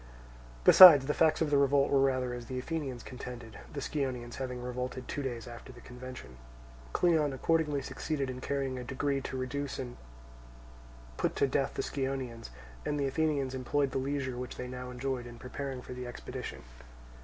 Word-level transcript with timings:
Besides 0.63 1.05
the 1.05 1.13
facts 1.13 1.41
of 1.41 1.51
the 1.51 1.59
revolt 1.59 1.91
were 1.91 2.01
rather 2.01 2.33
as 2.33 2.47
the 2.47 2.57
Athenians 2.57 3.03
contended, 3.03 3.59
the 3.71 3.81
Scionaeans 3.81 4.37
having 4.37 4.59
revolted 4.63 5.07
two 5.07 5.21
days 5.21 5.47
after 5.47 5.71
the 5.71 5.79
convention. 5.79 6.37
Cleon 6.91 7.33
accordingly 7.33 7.83
succeeded 7.83 8.27
in 8.27 8.41
carrying 8.41 8.79
a 8.79 8.83
decree 8.83 9.21
to 9.21 9.37
reduce 9.37 9.77
and 9.77 9.97
put 11.17 11.35
to 11.35 11.45
death 11.45 11.75
the 11.75 11.83
Scionaeans; 11.83 12.49
and 12.83 12.99
the 12.99 13.05
Athenians 13.05 13.53
employed 13.53 13.91
the 13.91 13.99
leisure 13.99 14.39
which 14.39 14.55
they 14.55 14.67
now 14.67 14.89
enjoyed 14.89 15.27
in 15.27 15.37
preparing 15.37 15.83
for 15.83 15.93
the 15.93 16.07
expedition. 16.07 16.63